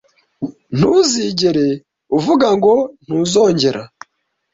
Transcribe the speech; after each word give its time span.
Ntuzigere 0.77 1.67
uvuga 2.17 2.47
ngo 2.57 2.73
Ntuzongera 3.05 3.81